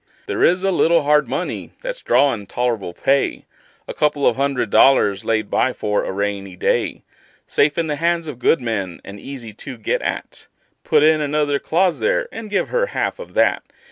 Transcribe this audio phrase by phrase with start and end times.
[0.25, 3.45] There is a little hard money that's drawin' tol'rable pay:
[3.87, 7.03] A couple of hundred dollars laid by for a rainy day;
[7.45, 10.47] Safe in the hands of good men, and easy to get at;
[10.83, 13.61] Put in another clause there, and give her half of that.